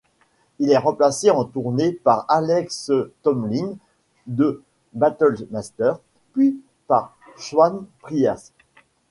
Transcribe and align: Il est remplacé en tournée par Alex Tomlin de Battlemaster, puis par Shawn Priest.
Il 0.57 0.71
est 0.71 0.79
remplacé 0.79 1.29
en 1.29 1.45
tournée 1.45 1.91
par 1.91 2.25
Alex 2.27 2.91
Tomlin 3.21 3.75
de 4.25 4.63
Battlemaster, 4.93 5.99
puis 6.33 6.59
par 6.87 7.15
Shawn 7.37 7.85
Priest. 7.99 8.51